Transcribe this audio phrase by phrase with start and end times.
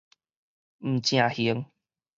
[0.79, 1.67] 毋成形